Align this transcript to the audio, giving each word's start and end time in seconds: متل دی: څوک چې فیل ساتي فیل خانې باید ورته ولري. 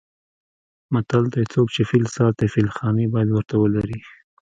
متل 0.93 1.23
دی: 1.33 1.43
څوک 1.53 1.67
چې 1.75 1.81
فیل 1.89 2.05
ساتي 2.17 2.47
فیل 2.53 2.67
خانې 2.77 3.05
باید 3.13 3.29
ورته 3.31 3.55
ولري. 3.61 3.99